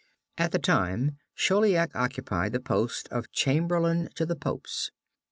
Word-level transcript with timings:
At 0.35 0.51
the 0.51 0.57
time 0.57 1.17
Chauliac 1.35 1.95
occupied 1.95 2.53
the 2.53 2.59
post 2.59 3.07
of 3.09 3.31
chamberlain 3.31 4.09
to 4.15 4.25
the 4.25 4.35
Popes. 4.35 4.89